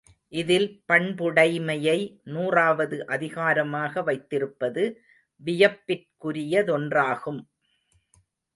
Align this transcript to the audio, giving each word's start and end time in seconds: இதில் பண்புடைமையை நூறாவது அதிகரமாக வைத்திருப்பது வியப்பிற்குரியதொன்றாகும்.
இதில் 0.33 0.83
பண்புடைமையை 0.91 1.97
நூறாவது 2.23 2.97
அதிகரமாக 3.07 4.03
வைத்திருப்பது 4.03 4.83
வியப்பிற்குரியதொன்றாகும். 5.45 7.41